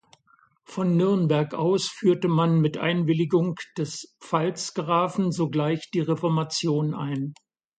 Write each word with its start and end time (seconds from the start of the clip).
Von 0.63 0.97
Nürnberg 0.97 1.53
aus 1.53 1.85
führte 1.87 2.27
man 2.27 2.59
mit 2.59 2.75
Einwilligung 2.75 3.59
des 3.77 4.17
Pfalzgrafen 4.19 5.31
sogleich 5.31 5.91
die 5.91 5.99
Reformation 6.01 6.95
ein. 6.95 7.35